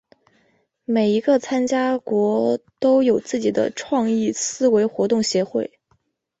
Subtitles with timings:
[0.83, 5.79] 每一个参加国都有自己的创意思维活动协会。